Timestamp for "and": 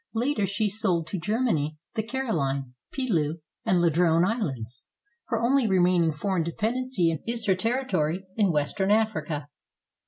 3.67-3.79